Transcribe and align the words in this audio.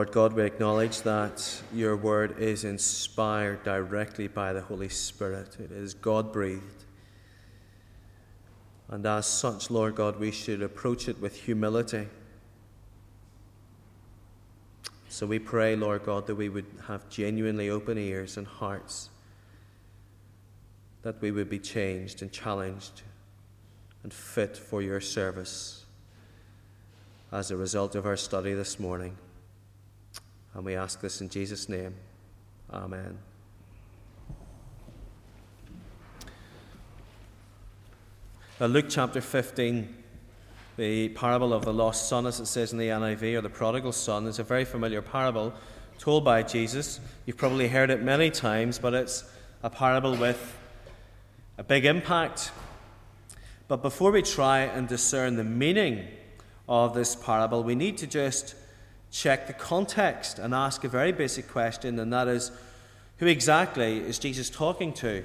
Lord 0.00 0.12
God, 0.12 0.32
we 0.34 0.44
acknowledge 0.44 1.02
that 1.02 1.60
your 1.74 1.96
word 1.96 2.38
is 2.38 2.62
inspired 2.62 3.64
directly 3.64 4.28
by 4.28 4.52
the 4.52 4.60
Holy 4.60 4.88
Spirit. 4.88 5.56
It 5.58 5.72
is 5.72 5.92
God 5.92 6.32
breathed. 6.32 6.84
And 8.86 9.04
as 9.04 9.26
such, 9.26 9.72
Lord 9.72 9.96
God, 9.96 10.20
we 10.20 10.30
should 10.30 10.62
approach 10.62 11.08
it 11.08 11.20
with 11.20 11.34
humility. 11.34 12.06
So 15.08 15.26
we 15.26 15.40
pray, 15.40 15.74
Lord 15.74 16.04
God, 16.04 16.28
that 16.28 16.36
we 16.36 16.48
would 16.48 16.66
have 16.86 17.08
genuinely 17.08 17.68
open 17.68 17.98
ears 17.98 18.36
and 18.36 18.46
hearts, 18.46 19.08
that 21.02 21.20
we 21.20 21.32
would 21.32 21.50
be 21.50 21.58
changed 21.58 22.22
and 22.22 22.30
challenged 22.30 23.02
and 24.04 24.14
fit 24.14 24.56
for 24.56 24.80
your 24.80 25.00
service 25.00 25.86
as 27.32 27.50
a 27.50 27.56
result 27.56 27.96
of 27.96 28.06
our 28.06 28.16
study 28.16 28.54
this 28.54 28.78
morning. 28.78 29.16
And 30.58 30.64
we 30.64 30.74
ask 30.74 31.00
this 31.00 31.20
in 31.20 31.28
Jesus' 31.28 31.68
name. 31.68 31.94
Amen. 32.72 33.16
Now, 38.58 38.66
Luke 38.66 38.86
chapter 38.88 39.20
15, 39.20 39.94
the 40.76 41.10
parable 41.10 41.52
of 41.52 41.64
the 41.64 41.72
lost 41.72 42.08
son, 42.08 42.26
as 42.26 42.40
it 42.40 42.46
says 42.46 42.72
in 42.72 42.78
the 42.78 42.88
NIV, 42.88 43.38
or 43.38 43.40
the 43.40 43.48
prodigal 43.48 43.92
son, 43.92 44.26
is 44.26 44.40
a 44.40 44.42
very 44.42 44.64
familiar 44.64 45.00
parable 45.00 45.54
told 45.96 46.24
by 46.24 46.42
Jesus. 46.42 46.98
You've 47.24 47.36
probably 47.36 47.68
heard 47.68 47.90
it 47.90 48.02
many 48.02 48.28
times, 48.28 48.80
but 48.80 48.94
it's 48.94 49.22
a 49.62 49.70
parable 49.70 50.16
with 50.16 50.58
a 51.56 51.62
big 51.62 51.84
impact. 51.84 52.50
But 53.68 53.80
before 53.80 54.10
we 54.10 54.22
try 54.22 54.62
and 54.62 54.88
discern 54.88 55.36
the 55.36 55.44
meaning 55.44 56.08
of 56.68 56.94
this 56.94 57.14
parable, 57.14 57.62
we 57.62 57.76
need 57.76 57.96
to 57.98 58.08
just 58.08 58.56
check 59.10 59.46
the 59.46 59.52
context 59.52 60.38
and 60.38 60.54
ask 60.54 60.84
a 60.84 60.88
very 60.88 61.12
basic 61.12 61.48
question, 61.48 61.98
and 61.98 62.12
that 62.12 62.28
is 62.28 62.50
who 63.18 63.26
exactly 63.26 63.98
is 63.98 64.18
Jesus 64.18 64.48
talking 64.48 64.92
to 64.94 65.24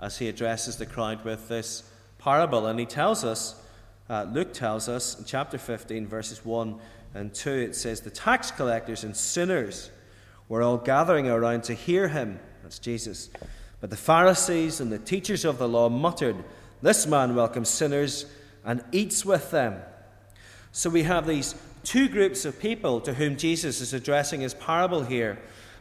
as 0.00 0.18
he 0.18 0.28
addresses 0.28 0.76
the 0.76 0.86
crowd 0.86 1.24
with 1.24 1.48
this 1.48 1.84
parable? 2.18 2.66
And 2.66 2.80
he 2.80 2.86
tells 2.86 3.24
us, 3.24 3.62
uh, 4.08 4.26
Luke 4.32 4.52
tells 4.52 4.88
us 4.88 5.18
in 5.18 5.24
chapter 5.24 5.56
15, 5.56 6.06
verses 6.08 6.44
1 6.44 6.80
and 7.14 7.32
2, 7.32 7.50
it 7.50 7.76
says, 7.76 8.00
The 8.00 8.10
tax 8.10 8.50
collectors 8.50 9.04
and 9.04 9.16
sinners 9.16 9.90
were 10.48 10.62
all 10.62 10.78
gathering 10.78 11.28
around 11.28 11.62
to 11.64 11.74
hear 11.74 12.08
him. 12.08 12.40
That's 12.62 12.80
Jesus. 12.80 13.30
But 13.80 13.90
the 13.90 13.96
Pharisees 13.96 14.80
and 14.80 14.92
the 14.92 14.98
teachers 14.98 15.44
of 15.44 15.58
the 15.58 15.68
law 15.68 15.88
muttered, 15.88 16.36
This 16.82 17.06
man 17.06 17.36
welcomes 17.36 17.68
sinners 17.68 18.26
and 18.64 18.82
eats 18.90 19.24
with 19.24 19.52
them. 19.52 19.80
So 20.72 20.90
we 20.90 21.04
have 21.04 21.26
these 21.26 21.54
two 21.82 22.08
groups 22.08 22.44
of 22.44 22.60
people 22.60 23.00
to 23.00 23.14
whom 23.14 23.36
Jesus 23.36 23.80
is 23.80 23.92
addressing 23.92 24.40
his 24.40 24.54
parable 24.54 25.02
here. 25.02 25.38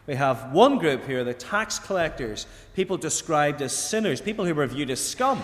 We 0.07 0.15
have 0.15 0.51
one 0.51 0.77
group 0.77 1.05
here, 1.05 1.23
the 1.23 1.33
tax 1.33 1.77
collectors, 1.77 2.47
people 2.73 2.97
described 2.97 3.61
as 3.61 3.75
sinners, 3.75 4.21
people 4.21 4.45
who 4.45 4.55
were 4.55 4.65
viewed 4.65 4.89
as 4.89 4.99
scum, 4.99 5.41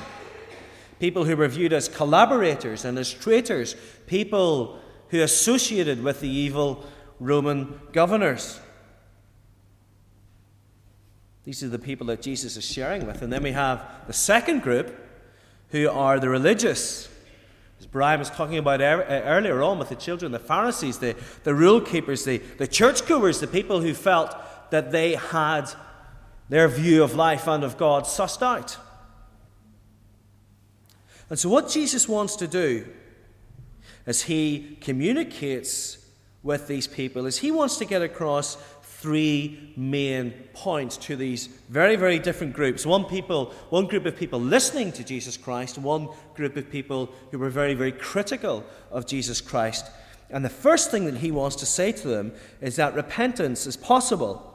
people 0.99 1.25
who 1.25 1.35
were 1.35 1.47
viewed 1.47 1.73
as 1.73 1.87
collaborators 1.87 2.83
and 2.85 2.97
as 2.97 3.13
traitors, 3.13 3.75
people 4.07 4.79
who 5.09 5.21
associated 5.21 6.03
with 6.03 6.19
the 6.19 6.29
evil 6.29 6.83
Roman 7.19 7.79
governors. 7.91 8.59
These 11.43 11.63
are 11.63 11.69
the 11.69 11.77
people 11.77 12.07
that 12.07 12.23
Jesus 12.23 12.57
is 12.57 12.65
sharing 12.65 13.05
with. 13.05 13.21
And 13.21 13.31
then 13.31 13.43
we 13.43 13.51
have 13.51 13.85
the 14.07 14.13
second 14.13 14.63
group, 14.63 14.95
who 15.69 15.89
are 15.89 16.19
the 16.19 16.29
religious 16.29 17.09
as 17.86 17.91
Brian 17.91 18.19
was 18.19 18.30
talking 18.31 18.58
about 18.58 18.81
er- 18.81 19.05
earlier 19.25 19.61
on 19.61 19.78
with 19.78 19.89
the 19.89 19.95
children, 19.95 20.31
the 20.31 20.39
Pharisees, 20.39 20.97
the, 20.97 21.16
the 21.44 21.53
rule 21.53 21.80
keepers, 21.80 22.25
the, 22.25 22.39
the 22.58 22.67
churchgoers, 22.67 23.39
the 23.39 23.47
people 23.47 23.81
who 23.81 23.94
felt 23.94 24.36
that 24.72 24.91
they 24.91 25.14
had 25.14 25.69
their 26.50 26.67
view 26.67 27.03
of 27.03 27.13
life 27.16 27.47
and 27.47 27.63
of 27.63 27.78
God 27.78 28.06
sussed 28.06 28.41
out. 28.41 28.78
And 31.29 31.38
so, 31.38 31.50
what 31.50 31.69
Jesus 31.69 32.09
wants 32.09 32.35
to 32.38 32.47
do 32.47 32.88
as 34.06 34.24
he 34.24 34.78
communicates 34.81 35.97
with 36.44 36.68
these 36.68 36.88
people 36.88 37.25
is 37.25 37.40
he 37.40 37.51
wants 37.51 37.78
to 37.78 37.85
get 37.85 38.01
across 38.01 38.57
three 39.00 39.73
main 39.75 40.31
points 40.53 40.97
to 40.97 41.16
these 41.16 41.47
very, 41.69 41.95
very 41.95 42.17
different 42.17 42.53
groups. 42.53 42.85
One 42.85 43.06
people, 43.06 43.53
one 43.69 43.88
group 43.88 44.06
of 44.06 44.16
people 44.16 44.39
listening 44.39 44.91
to 44.94 45.03
Jesus 45.03 45.38
Christ, 45.38 45.78
one 45.78 46.09
group 46.33 46.56
of 46.56 46.72
people 46.72 47.11
who 47.31 47.38
were 47.38 47.50
very, 47.50 47.73
very 47.73 47.91
critical 47.91 48.63
of 48.91 49.06
Jesus 49.06 49.41
Christ. 49.41 49.91
And 50.29 50.44
the 50.44 50.50
first 50.50 50.91
thing 50.91 51.06
that 51.06 51.17
he 51.17 51.29
wants 51.31 51.56
to 51.57 51.66
say 51.66 51.91
to 51.91 52.07
them 52.07 52.33
is 52.61 52.78
that 52.78 52.95
repentance 52.95 53.67
is 53.67 53.78
possible 53.78 54.51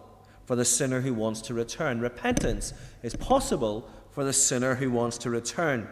for 0.46 0.56
the 0.56 0.64
sinner 0.64 1.00
who 1.00 1.14
wants 1.14 1.42
to 1.42 1.54
return. 1.54 2.00
Repentance 2.00 2.72
is 3.02 3.14
possible 3.14 3.88
for 4.10 4.24
the 4.24 4.32
sinner 4.32 4.74
who 4.74 4.90
wants 4.90 5.18
to 5.18 5.30
return. 5.30 5.86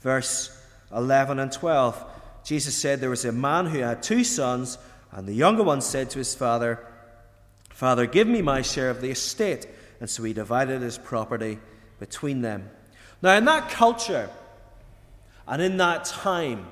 Verse 0.00 0.60
11 0.94 1.38
and 1.38 1.52
12. 1.52 2.04
Jesus 2.44 2.74
said 2.74 3.00
there 3.00 3.10
was 3.10 3.24
a 3.24 3.32
man 3.32 3.66
who 3.66 3.78
had 3.78 4.02
two 4.02 4.22
sons, 4.22 4.76
and 5.12 5.26
the 5.26 5.34
younger 5.34 5.62
one 5.62 5.80
said 5.80 6.10
to 6.10 6.18
his 6.18 6.34
father, 6.34 6.84
Father, 7.76 8.06
give 8.06 8.26
me 8.26 8.40
my 8.40 8.62
share 8.62 8.88
of 8.88 9.02
the 9.02 9.10
estate. 9.10 9.66
And 10.00 10.08
so 10.08 10.22
he 10.22 10.32
divided 10.32 10.80
his 10.80 10.96
property 10.96 11.58
between 12.00 12.40
them. 12.40 12.70
Now, 13.20 13.36
in 13.36 13.44
that 13.44 13.68
culture 13.68 14.30
and 15.46 15.60
in 15.60 15.76
that 15.76 16.06
time, 16.06 16.68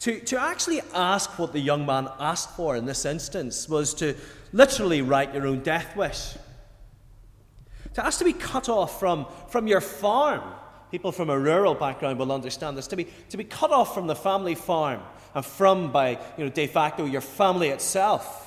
to, 0.00 0.20
to 0.20 0.40
actually 0.40 0.80
ask 0.94 1.38
what 1.38 1.52
the 1.52 1.60
young 1.60 1.84
man 1.84 2.08
asked 2.18 2.56
for 2.56 2.76
in 2.76 2.86
this 2.86 3.04
instance 3.04 3.68
was 3.68 3.92
to 3.96 4.14
literally 4.54 5.02
write 5.02 5.34
your 5.34 5.46
own 5.46 5.60
death 5.60 5.94
wish. 5.94 6.38
To 7.92 8.06
ask 8.06 8.20
to 8.20 8.24
be 8.24 8.32
cut 8.32 8.70
off 8.70 8.98
from, 8.98 9.26
from 9.50 9.66
your 9.66 9.82
farm. 9.82 10.40
People 10.90 11.12
from 11.12 11.28
a 11.28 11.38
rural 11.38 11.74
background 11.74 12.18
will 12.18 12.32
understand 12.32 12.78
this. 12.78 12.86
To 12.86 12.96
be, 12.96 13.08
to 13.28 13.36
be 13.36 13.44
cut 13.44 13.70
off 13.70 13.92
from 13.92 14.06
the 14.06 14.16
family 14.16 14.54
farm 14.54 15.02
and 15.34 15.44
from, 15.44 15.92
by 15.92 16.18
you 16.38 16.44
know, 16.44 16.48
de 16.48 16.66
facto, 16.66 17.04
your 17.04 17.20
family 17.20 17.68
itself 17.68 18.43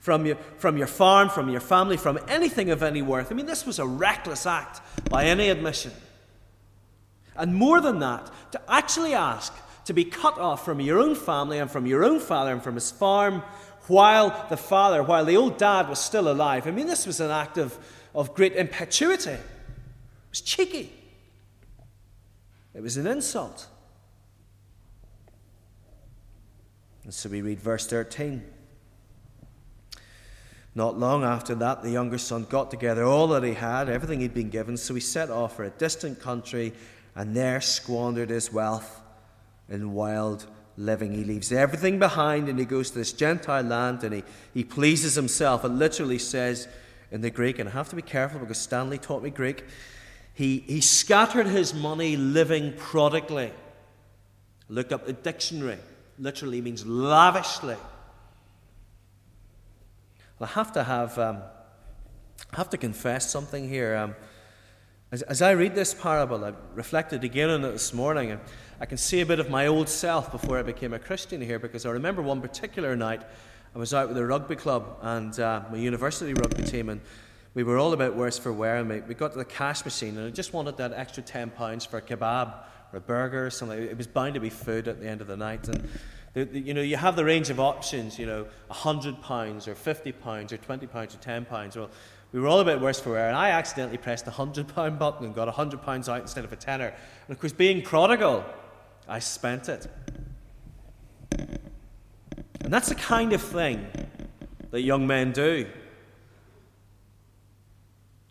from 0.00 0.26
your, 0.26 0.36
from 0.56 0.76
your 0.76 0.86
farm, 0.86 1.28
from 1.28 1.48
your 1.50 1.60
family, 1.60 1.96
from 1.96 2.18
anything 2.26 2.70
of 2.70 2.82
any 2.82 3.02
worth. 3.02 3.30
I 3.30 3.34
mean, 3.34 3.46
this 3.46 3.66
was 3.66 3.78
a 3.78 3.86
reckless 3.86 4.46
act 4.46 4.80
by 5.08 5.26
any 5.26 5.48
admission. 5.50 5.92
And 7.36 7.54
more 7.54 7.80
than 7.80 8.00
that, 8.00 8.30
to 8.52 8.60
actually 8.68 9.14
ask 9.14 9.54
to 9.84 9.92
be 9.92 10.04
cut 10.04 10.38
off 10.38 10.64
from 10.64 10.80
your 10.80 10.98
own 10.98 11.14
family 11.14 11.58
and 11.58 11.70
from 11.70 11.86
your 11.86 12.04
own 12.04 12.18
father 12.18 12.52
and 12.52 12.62
from 12.62 12.74
his 12.74 12.90
farm 12.90 13.42
while 13.86 14.46
the 14.48 14.56
father, 14.56 15.02
while 15.02 15.24
the 15.24 15.36
old 15.36 15.58
dad 15.58 15.88
was 15.88 15.98
still 15.98 16.30
alive. 16.30 16.66
I 16.66 16.70
mean, 16.70 16.86
this 16.86 17.06
was 17.06 17.20
an 17.20 17.30
act 17.30 17.58
of, 17.58 17.76
of 18.14 18.34
great 18.34 18.54
impetuity. 18.54 19.30
It 19.30 19.40
was 20.30 20.40
cheeky, 20.40 20.92
it 22.74 22.82
was 22.82 22.96
an 22.96 23.06
insult. 23.06 23.66
And 27.04 27.12
so 27.12 27.28
we 27.28 27.42
read 27.42 27.60
verse 27.60 27.86
13. 27.86 28.44
Not 30.74 30.98
long 30.98 31.24
after 31.24 31.54
that, 31.56 31.82
the 31.82 31.90
younger 31.90 32.18
son 32.18 32.46
got 32.48 32.70
together 32.70 33.04
all 33.04 33.28
that 33.28 33.42
he 33.42 33.54
had, 33.54 33.88
everything 33.88 34.20
he'd 34.20 34.34
been 34.34 34.50
given, 34.50 34.76
so 34.76 34.94
he 34.94 35.00
set 35.00 35.30
off 35.30 35.56
for 35.56 35.64
a 35.64 35.70
distant 35.70 36.20
country 36.20 36.72
and 37.16 37.34
there 37.34 37.60
squandered 37.60 38.30
his 38.30 38.52
wealth 38.52 39.02
in 39.68 39.92
wild 39.92 40.46
living. 40.76 41.12
He 41.12 41.24
leaves 41.24 41.50
everything 41.50 41.98
behind 41.98 42.48
and 42.48 42.58
he 42.58 42.64
goes 42.64 42.90
to 42.90 42.98
this 42.98 43.12
Gentile 43.12 43.64
land 43.64 44.04
and 44.04 44.14
he, 44.14 44.24
he 44.54 44.64
pleases 44.64 45.16
himself. 45.16 45.64
It 45.64 45.68
literally 45.68 46.18
says 46.18 46.68
in 47.10 47.20
the 47.20 47.30
Greek, 47.30 47.58
and 47.58 47.68
I 47.68 47.72
have 47.72 47.88
to 47.90 47.96
be 47.96 48.02
careful 48.02 48.38
because 48.38 48.58
Stanley 48.58 48.98
taught 48.98 49.22
me 49.22 49.30
Greek, 49.30 49.64
he, 50.34 50.58
he 50.60 50.80
scattered 50.80 51.46
his 51.46 51.74
money 51.74 52.16
living 52.16 52.74
prodigally. 52.76 53.46
I 53.48 54.72
looked 54.72 54.92
up 54.92 55.06
the 55.06 55.12
dictionary, 55.12 55.78
literally 56.18 56.60
means 56.60 56.86
lavishly. 56.86 57.76
I 60.42 60.46
have 60.46 60.72
to 60.72 60.84
have, 60.84 61.18
um, 61.18 61.42
have 62.54 62.70
to 62.70 62.78
confess 62.78 63.30
something 63.30 63.68
here. 63.68 63.94
Um, 63.94 64.14
as, 65.12 65.20
as, 65.22 65.42
I 65.42 65.50
read 65.50 65.74
this 65.74 65.92
parable, 65.92 66.42
I 66.42 66.54
reflected 66.74 67.24
again 67.24 67.50
on 67.50 67.62
it 67.62 67.72
this 67.72 67.92
morning, 67.92 68.30
and 68.30 68.40
I 68.80 68.86
can 68.86 68.96
see 68.96 69.20
a 69.20 69.26
bit 69.26 69.38
of 69.38 69.50
my 69.50 69.66
old 69.66 69.86
self 69.86 70.32
before 70.32 70.58
I 70.58 70.62
became 70.62 70.94
a 70.94 70.98
Christian 70.98 71.42
here, 71.42 71.58
because 71.58 71.84
I 71.84 71.90
remember 71.90 72.22
one 72.22 72.40
particular 72.40 72.96
night 72.96 73.22
I 73.74 73.78
was 73.78 73.92
out 73.92 74.08
with 74.08 74.16
a 74.16 74.24
rugby 74.24 74.56
club 74.56 74.96
and 75.02 75.38
uh, 75.38 75.62
my 75.70 75.76
university 75.76 76.32
rugby 76.32 76.62
team, 76.62 76.88
and 76.88 77.02
we 77.52 77.62
were 77.62 77.76
all 77.76 77.92
about 77.92 78.16
worse 78.16 78.38
for 78.38 78.50
wear, 78.50 78.76
and 78.76 78.88
we, 78.88 79.00
we 79.02 79.14
got 79.14 79.32
to 79.32 79.38
the 79.38 79.44
cash 79.44 79.84
machine, 79.84 80.16
and 80.16 80.26
I 80.26 80.30
just 80.30 80.54
wanted 80.54 80.78
that 80.78 80.94
extra 80.94 81.22
ten 81.22 81.50
pounds 81.50 81.84
for 81.84 81.98
a 81.98 82.02
kebab 82.02 82.54
or 82.92 82.96
a 82.96 83.00
burger 83.00 83.44
or 83.44 83.50
something. 83.50 83.78
It 83.78 83.98
was 83.98 84.06
bound 84.06 84.34
to 84.34 84.40
be 84.40 84.48
food 84.48 84.88
at 84.88 85.00
the 85.00 85.06
end 85.08 85.20
of 85.20 85.26
the 85.26 85.36
night, 85.36 85.68
and 85.68 85.86
the, 86.34 86.44
the, 86.44 86.60
you 86.60 86.74
know, 86.74 86.80
you 86.82 86.96
have 86.96 87.16
the 87.16 87.24
range 87.24 87.50
of 87.50 87.58
options, 87.58 88.18
you 88.18 88.26
know, 88.26 88.46
£100 88.70 89.18
or 89.68 89.74
£50 89.74 90.52
or 90.52 90.58
£20 90.58 90.82
or 90.84 91.06
£10. 91.06 91.76
Well, 91.76 91.90
we 92.32 92.40
were 92.40 92.46
all 92.46 92.60
a 92.60 92.64
bit 92.64 92.80
worse 92.80 93.00
for 93.00 93.10
wear, 93.10 93.26
and 93.26 93.36
I 93.36 93.50
accidentally 93.50 93.98
pressed 93.98 94.24
the 94.24 94.30
£100 94.30 94.98
button 94.98 95.26
and 95.26 95.34
got 95.34 95.52
£100 95.52 96.08
out 96.08 96.20
instead 96.20 96.44
of 96.44 96.52
a 96.52 96.56
tenner. 96.56 96.86
And 97.26 97.34
of 97.34 97.40
course, 97.40 97.52
being 97.52 97.82
prodigal, 97.82 98.44
I 99.08 99.18
spent 99.18 99.68
it. 99.68 99.88
And 101.32 102.70
And 102.70 102.76
that's 102.76 102.88
the 102.88 102.94
kind 102.94 103.32
of 103.32 103.42
thing 103.42 103.84
that 104.70 104.82
young 104.82 105.04
men 105.04 105.32
do. 105.32 105.66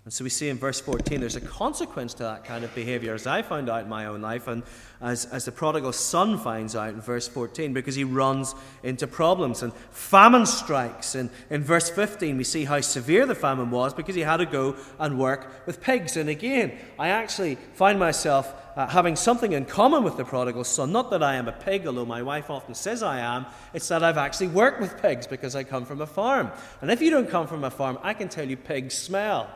And 0.10 0.14
so 0.16 0.24
we 0.24 0.32
see 0.32 0.50
in 0.50 0.58
verse 0.58 0.82
14 0.82 1.20
there's 1.20 1.36
a 1.36 1.42
consequence 1.42 2.16
to 2.16 2.24
that 2.24 2.44
kind 2.44 2.64
of 2.64 2.74
behavior, 2.74 3.14
as 3.14 3.28
I 3.28 3.44
found 3.44 3.70
out 3.70 3.84
in 3.84 3.90
my 3.90 4.08
own 4.08 4.22
life, 4.22 4.48
and 4.48 4.64
as, 5.02 5.26
as 5.26 5.46
the 5.46 5.52
prodigal 5.52 5.94
son 5.94 6.40
finds 6.40 6.76
out 6.76 6.96
in 6.96 7.00
verse 7.00 7.28
14, 7.28 7.74
because 7.74 7.94
he 7.94 8.04
runs 8.04 8.56
into 8.82 9.06
problems. 9.06 9.62
And 9.62 9.72
famine 9.92 10.48
strikes. 10.48 11.14
And 11.14 11.30
in 11.52 11.64
verse 11.64 11.92
15, 11.92 12.38
we 12.38 12.44
see 12.44 12.66
how 12.66 12.82
severe 12.82 13.28
the 13.28 13.36
famine 13.36 13.70
was 13.70 13.94
because 13.94 14.16
he 14.16 14.22
had 14.22 14.38
to 14.38 14.48
go 14.48 14.78
and 14.98 15.20
work 15.20 15.68
with 15.68 15.80
pigs. 15.80 16.18
And 16.18 16.28
again, 16.28 16.76
I 16.98 17.10
actually 17.10 17.60
find 17.76 18.00
myself 18.00 18.52
uh, 18.76 18.88
having 18.88 19.16
something 19.16 19.52
in 19.52 19.66
common 19.66 20.04
with 20.04 20.18
the 20.18 20.26
prodigal 20.26 20.64
son. 20.64 20.92
Not 20.92 21.12
that 21.12 21.22
I 21.22 21.36
am 21.36 21.48
a 21.48 21.52
pig, 21.52 21.86
although 21.86 22.04
my 22.04 22.24
wife 22.24 22.50
often 22.50 22.74
says 22.74 23.04
I 23.04 23.20
am, 23.20 23.46
it's 23.76 23.88
that 23.90 24.04
I've 24.04 24.18
actually 24.18 24.48
worked 24.48 24.82
with 24.82 25.00
pigs 25.04 25.28
because 25.28 25.56
I 25.56 25.64
come 25.64 25.86
from 25.86 26.02
a 26.02 26.08
farm. 26.08 26.50
And 26.82 26.90
if 26.90 27.00
you 27.00 27.12
don't 27.12 27.30
come 27.30 27.46
from 27.46 27.64
a 27.64 27.70
farm, 27.70 28.00
I 28.02 28.16
can 28.16 28.28
tell 28.28 28.50
you 28.50 28.58
pigs 28.58 28.98
smell. 28.98 29.52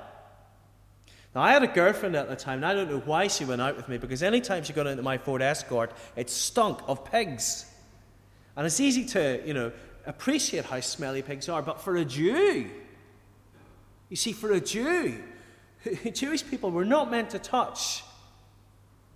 Now, 1.35 1.41
I 1.41 1.51
had 1.51 1.63
a 1.63 1.67
girlfriend 1.67 2.15
at 2.15 2.29
the 2.29 2.35
time, 2.35 2.57
and 2.57 2.65
I 2.65 2.73
don't 2.73 2.89
know 2.89 2.99
why 2.99 3.27
she 3.27 3.43
went 3.43 3.61
out 3.61 3.75
with 3.75 3.89
me 3.89 3.97
because 3.97 4.21
anytime 4.21 4.63
she 4.63 4.73
got 4.73 4.85
into 4.85 5.01
my 5.01 5.17
Ford 5.17 5.41
Escort, 5.41 5.91
it 6.15 6.29
stunk 6.29 6.79
of 6.87 7.05
pigs. 7.05 7.65
And 8.55 8.65
it's 8.67 8.79
easy 8.79 9.05
to, 9.05 9.41
you 9.45 9.53
know, 9.53 9.71
appreciate 10.05 10.65
how 10.65 10.79
smelly 10.79 11.21
pigs 11.21 11.49
are, 11.49 11.61
but 11.61 11.81
for 11.81 11.95
a 11.95 12.05
Jew, 12.05 12.69
you 14.09 14.15
see, 14.15 14.31
for 14.31 14.51
a 14.51 14.59
Jew, 14.59 15.23
Jewish 16.13 16.45
people 16.45 16.69
were 16.69 16.85
not 16.85 17.09
meant 17.09 17.31
to 17.31 17.39
touch 17.39 18.03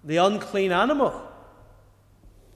the 0.03 0.17
unclean 0.17 0.71
animal, 0.71 1.26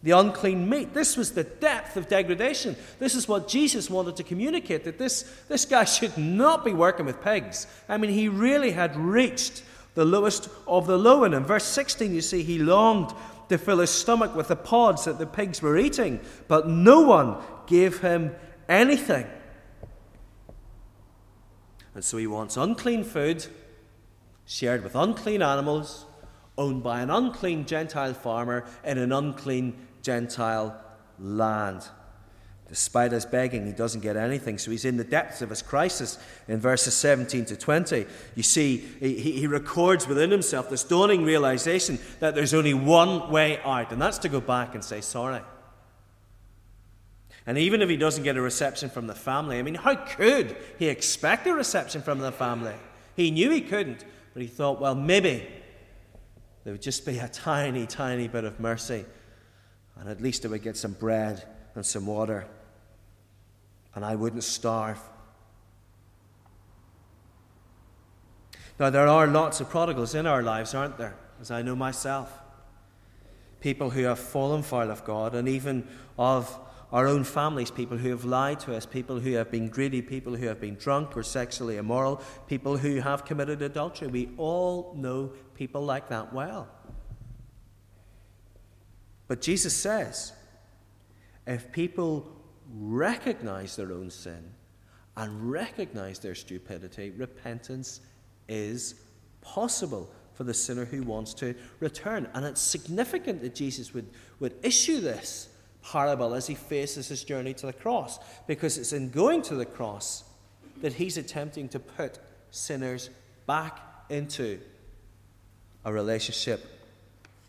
the 0.03 0.11
unclean 0.11 0.67
meat. 0.67 0.93
This 0.93 1.15
was 1.15 1.31
the 1.31 1.43
depth 1.43 1.95
of 1.95 2.07
degradation. 2.07 2.75
This 2.99 3.15
is 3.15 3.27
what 3.27 3.47
Jesus 3.47 3.89
wanted 3.89 4.15
to 4.15 4.23
communicate 4.23 4.83
that 4.85 4.97
this, 4.97 5.23
this 5.47 5.65
guy 5.65 5.83
should 5.85 6.17
not 6.17 6.65
be 6.65 6.73
working 6.73 7.05
with 7.05 7.23
pigs. 7.23 7.67
I 7.87 7.97
mean, 7.97 8.11
he 8.11 8.27
really 8.27 8.71
had 8.71 8.95
reached 8.95 9.63
the 9.93 10.05
lowest 10.05 10.49
of 10.67 10.87
the 10.87 10.97
low. 10.97 11.23
And 11.23 11.33
in 11.33 11.43
verse 11.43 11.65
16, 11.65 12.13
you 12.13 12.21
see, 12.21 12.43
he 12.43 12.57
longed 12.59 13.13
to 13.49 13.57
fill 13.57 13.79
his 13.79 13.89
stomach 13.89 14.35
with 14.35 14.47
the 14.47 14.55
pods 14.55 15.05
that 15.05 15.19
the 15.19 15.25
pigs 15.25 15.61
were 15.61 15.77
eating, 15.77 16.21
but 16.47 16.67
no 16.67 17.01
one 17.01 17.37
gave 17.67 17.99
him 17.99 18.33
anything. 18.69 19.27
And 21.93 22.03
so 22.03 22.17
he 22.17 22.27
wants 22.27 22.55
unclean 22.55 23.03
food 23.03 23.45
shared 24.45 24.83
with 24.83 24.95
unclean 24.95 25.41
animals, 25.41 26.05
owned 26.57 26.83
by 26.83 27.01
an 27.01 27.09
unclean 27.09 27.65
Gentile 27.65 28.13
farmer 28.13 28.65
in 28.83 28.97
an 28.97 29.11
unclean 29.11 29.75
Gentile 30.01 30.75
land. 31.19 31.87
Despite 32.67 33.11
his 33.11 33.25
begging, 33.25 33.65
he 33.65 33.73
doesn't 33.73 33.99
get 33.99 34.15
anything. 34.15 34.57
So 34.57 34.71
he's 34.71 34.85
in 34.85 34.95
the 34.95 35.03
depths 35.03 35.41
of 35.41 35.49
his 35.49 35.61
crisis 35.61 36.17
in 36.47 36.59
verses 36.59 36.93
17 36.93 37.43
to 37.45 37.57
20. 37.57 38.05
You 38.35 38.43
see, 38.43 38.77
he, 38.77 39.19
he 39.19 39.47
records 39.47 40.07
within 40.07 40.31
himself 40.31 40.69
this 40.69 40.85
dawning 40.85 41.25
realization 41.25 41.99
that 42.21 42.33
there's 42.33 42.53
only 42.53 42.73
one 42.73 43.29
way 43.29 43.59
out, 43.63 43.91
and 43.91 44.01
that's 44.01 44.19
to 44.19 44.29
go 44.29 44.39
back 44.39 44.73
and 44.73 44.81
say 44.81 45.01
sorry. 45.01 45.41
And 47.45 47.57
even 47.57 47.81
if 47.81 47.89
he 47.89 47.97
doesn't 47.97 48.23
get 48.23 48.37
a 48.37 48.41
reception 48.41 48.89
from 48.89 49.07
the 49.07 49.15
family, 49.15 49.59
I 49.59 49.63
mean, 49.63 49.75
how 49.75 49.95
could 49.95 50.55
he 50.79 50.87
expect 50.87 51.47
a 51.47 51.53
reception 51.53 52.01
from 52.01 52.19
the 52.19 52.31
family? 52.31 52.75
He 53.17 53.31
knew 53.31 53.49
he 53.49 53.61
couldn't, 53.61 54.05
but 54.33 54.41
he 54.41 54.47
thought, 54.47 54.79
well, 54.79 54.95
maybe 54.95 55.47
there 56.63 56.73
would 56.73 56.81
just 56.81 57.05
be 57.05 57.17
a 57.17 57.27
tiny, 57.27 57.87
tiny 57.87 58.27
bit 58.27 58.43
of 58.43 58.59
mercy, 58.59 59.05
and 59.97 60.09
at 60.09 60.21
least 60.21 60.45
I 60.45 60.49
would 60.49 60.63
get 60.63 60.77
some 60.77 60.93
bread 60.93 61.43
and 61.75 61.85
some 61.85 62.05
water, 62.05 62.47
and 63.95 64.03
I 64.03 64.15
wouldn't 64.15 64.43
starve. 64.43 64.99
Now, 68.79 68.89
there 68.89 69.07
are 69.07 69.27
lots 69.27 69.61
of 69.61 69.69
prodigals 69.69 70.15
in 70.15 70.25
our 70.25 70.41
lives, 70.41 70.73
aren't 70.73 70.97
there? 70.97 71.15
As 71.39 71.51
I 71.51 71.61
know 71.61 71.75
myself. 71.75 72.31
People 73.59 73.91
who 73.91 74.03
have 74.03 74.17
fallen 74.17 74.63
foul 74.63 74.89
of 74.89 75.03
God, 75.05 75.35
and 75.35 75.47
even 75.47 75.87
of 76.17 76.59
our 76.91 77.07
own 77.07 77.23
families, 77.23 77.71
people 77.71 77.97
who 77.97 78.09
have 78.09 78.25
lied 78.25 78.59
to 78.61 78.75
us, 78.75 78.85
people 78.85 79.19
who 79.19 79.33
have 79.33 79.49
been 79.51 79.69
greedy, 79.69 80.01
people 80.01 80.35
who 80.35 80.47
have 80.47 80.59
been 80.59 80.75
drunk 80.75 81.15
or 81.15 81.23
sexually 81.23 81.77
immoral, 81.77 82.21
people 82.47 82.77
who 82.77 82.99
have 82.99 83.23
committed 83.23 83.61
adultery. 83.61 84.07
We 84.07 84.31
all 84.37 84.93
know 84.97 85.31
people 85.53 85.83
like 85.83 86.09
that 86.09 86.33
well. 86.33 86.67
But 89.31 89.39
Jesus 89.39 89.73
says 89.73 90.33
if 91.47 91.71
people 91.71 92.29
recognize 92.69 93.77
their 93.77 93.93
own 93.93 94.09
sin 94.09 94.43
and 95.15 95.49
recognize 95.49 96.19
their 96.19 96.35
stupidity, 96.35 97.11
repentance 97.11 98.01
is 98.49 98.95
possible 99.39 100.11
for 100.33 100.43
the 100.43 100.53
sinner 100.53 100.83
who 100.83 101.03
wants 101.03 101.33
to 101.35 101.55
return. 101.79 102.27
And 102.33 102.45
it's 102.45 102.59
significant 102.59 103.41
that 103.41 103.55
Jesus 103.55 103.93
would, 103.93 104.09
would 104.41 104.53
issue 104.63 104.99
this 104.99 105.47
parable 105.81 106.33
as 106.33 106.47
he 106.47 106.55
faces 106.55 107.07
his 107.07 107.23
journey 107.23 107.53
to 107.53 107.67
the 107.67 107.71
cross, 107.71 108.19
because 108.47 108.77
it's 108.77 108.91
in 108.91 109.11
going 109.11 109.43
to 109.43 109.55
the 109.55 109.65
cross 109.65 110.25
that 110.81 110.91
he's 110.91 111.15
attempting 111.15 111.69
to 111.69 111.79
put 111.79 112.19
sinners 112.49 113.09
back 113.47 113.79
into 114.09 114.59
a 115.85 115.93
relationship 115.93 116.80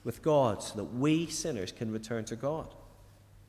with 0.04 0.22
God 0.22 0.62
so 0.62 0.76
that 0.76 0.84
we 0.84 1.26
sinners 1.26 1.72
can 1.72 1.92
return 1.92 2.24
to 2.26 2.36
God. 2.36 2.68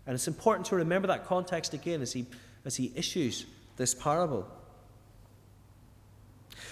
And 0.05 0.13
it's 0.13 0.27
important 0.27 0.67
to 0.67 0.75
remember 0.75 1.07
that 1.07 1.25
context 1.25 1.73
again 1.73 2.01
as 2.01 2.13
he, 2.13 2.25
as 2.65 2.75
he 2.75 2.91
issues 2.95 3.45
this 3.77 3.93
parable. 3.93 4.47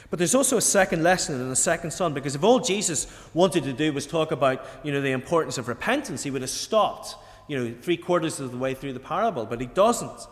But 0.09 0.19
there's 0.19 0.35
also 0.35 0.57
a 0.57 0.61
second 0.61 1.03
lesson 1.03 1.39
in 1.39 1.49
the 1.49 1.55
second 1.55 1.91
son, 1.91 2.13
because 2.13 2.35
if 2.35 2.43
all 2.43 2.59
Jesus 2.59 3.07
wanted 3.33 3.63
to 3.63 3.73
do 3.73 3.93
was 3.93 4.05
talk 4.05 4.31
about 4.31 4.65
you 4.83 4.91
know, 4.91 5.01
the 5.01 5.11
importance 5.11 5.57
of 5.57 5.67
repentance, 5.67 6.23
he 6.23 6.31
would 6.31 6.41
have 6.41 6.51
stopped 6.51 7.15
you 7.47 7.57
know, 7.57 7.75
three 7.81 7.97
quarters 7.97 8.39
of 8.39 8.51
the 8.51 8.57
way 8.57 8.73
through 8.73 8.93
the 8.93 8.99
parable, 8.99 9.45
but 9.45 9.61
he 9.61 9.67
doesn't. 9.67 10.27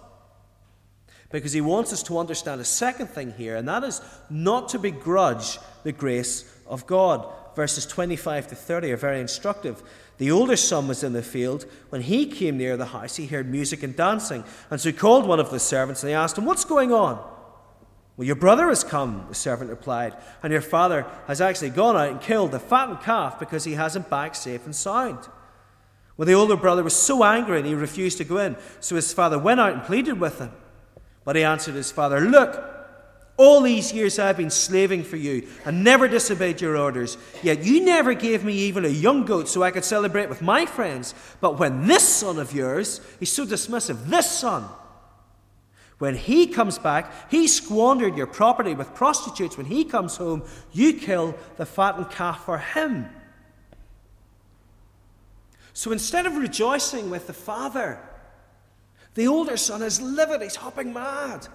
Because 1.32 1.54
he 1.54 1.62
wants 1.62 1.94
us 1.94 2.04
to 2.04 2.18
understand 2.18 2.60
a 2.60 2.66
second 2.66 3.08
thing 3.08 3.32
here, 3.32 3.56
and 3.56 3.68
that 3.68 3.84
is 3.84 4.02
not 4.30 4.70
to 4.70 4.80
begrudge 4.80 5.60
the 5.84 5.92
grace 5.92 6.44
of 6.68 6.86
God. 6.88 7.32
Verses 7.60 7.86
25 7.86 8.48
to 8.48 8.56
30 8.56 8.94
are 8.94 8.96
very 8.96 9.20
instructive. 9.20 9.84
The 10.18 10.32
older 10.32 10.56
son 10.56 10.88
was 10.88 11.04
in 11.04 11.12
the 11.12 11.22
field. 11.22 11.66
When 11.90 12.02
he 12.02 12.26
came 12.26 12.58
near 12.58 12.78
the 12.78 12.86
house, 12.86 13.18
he 13.18 13.28
heard 13.28 13.52
music 13.52 13.84
and 13.84 13.94
dancing. 13.94 14.46
And 14.72 14.80
so 14.80 14.88
he 14.88 14.94
called 14.94 15.28
one 15.28 15.42
of 15.42 15.52
the 15.52 15.60
servants 15.60 16.02
and 16.02 16.10
he 16.10 16.14
asked 16.14 16.38
him, 16.38 16.46
What's 16.46 16.64
going 16.64 16.94
on? 16.94 17.22
Well, 18.16 18.26
your 18.26 18.38
brother 18.38 18.70
has 18.70 18.86
come, 18.86 19.26
the 19.28 19.36
servant 19.36 19.70
replied, 19.70 20.16
and 20.42 20.54
your 20.54 20.62
father 20.62 21.06
has 21.28 21.42
actually 21.42 21.72
gone 21.72 21.98
out 21.98 22.12
and 22.12 22.22
killed 22.22 22.54
the 22.54 22.62
fattened 22.62 23.02
calf 23.02 23.38
because 23.38 23.66
he 23.66 23.74
has 23.74 23.94
him 23.94 24.04
back 24.04 24.36
safe 24.36 24.64
and 24.64 24.74
sound. 24.74 25.28
Well, 26.16 26.28
the 26.28 26.36
older 26.36 26.56
brother 26.56 26.82
was 26.82 26.96
so 26.96 27.26
angry 27.26 27.58
and 27.58 27.68
he 27.68 27.76
refused 27.76 28.20
to 28.20 28.24
go 28.24 28.38
in. 28.38 28.56
So 28.80 28.96
his 28.96 29.12
father 29.12 29.38
went 29.38 29.60
out 29.60 29.74
and 29.74 29.84
pleaded 29.84 30.18
with 30.18 30.40
him. 30.40 30.54
But 31.26 31.36
he 31.36 31.44
answered 31.44 31.76
his 31.76 31.92
father, 31.92 32.22
Look, 32.22 32.69
all 33.40 33.62
these 33.62 33.94
years 33.94 34.20
I've 34.20 34.36
been 34.36 34.50
slaving 34.50 35.02
for 35.02 35.16
you 35.16 35.48
and 35.64 35.82
never 35.82 36.10
disobeyed 36.10 36.60
your 36.60 36.76
orders. 36.76 37.18
Yet 37.42 37.64
you 37.64 37.80
never 37.84 38.14
gave 38.14 38.44
me 38.44 38.54
even 38.54 38.84
a 38.84 38.90
young 38.90 39.24
goat 39.24 39.48
so 39.48 39.64
I 39.64 39.72
could 39.72 39.86
celebrate 39.86 40.28
with 40.28 40.42
my 40.42 40.66
friends. 40.66 41.16
But 41.40 41.58
when 41.58 41.88
this 41.88 42.04
son 42.04 42.38
of 42.38 42.54
yours, 42.54 43.00
he's 43.18 43.32
so 43.32 43.46
dismissive, 43.46 44.08
this 44.08 44.30
son, 44.30 44.66
when 46.00 46.16
he 46.16 46.48
comes 46.48 46.78
back, 46.78 47.32
he 47.32 47.48
squandered 47.48 48.18
your 48.18 48.28
property 48.28 48.74
with 48.74 48.94
prostitutes. 48.94 49.56
When 49.56 49.68
he 49.68 49.86
comes 49.86 50.18
home, 50.18 50.44
you 50.74 50.94
kill 50.94 51.34
the 51.56 51.66
fattened 51.66 52.12
calf 52.12 52.44
for 52.44 52.58
him. 52.58 53.08
So 55.72 55.94
instead 55.94 56.26
of 56.26 56.36
rejoicing 56.36 57.10
with 57.10 57.28
the 57.28 57.34
father, 57.34 58.02
the 59.16 59.28
older 59.28 59.56
son 59.56 59.82
is 59.82 60.02
livid, 60.02 60.42
he's 60.42 60.58
hopping 60.58 60.92
mad. 60.92 61.48